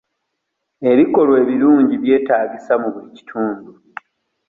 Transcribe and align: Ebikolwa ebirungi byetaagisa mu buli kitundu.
Ebikolwa 0.91 1.35
ebirungi 1.43 1.93
byetaagisa 2.03 2.73
mu 2.81 2.87
buli 2.93 3.09
kitundu. 3.17 3.71